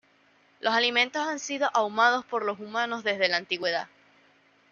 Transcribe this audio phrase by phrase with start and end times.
[0.61, 3.87] Los alimentos han sido ahumados por los humanos desde la antigüedad.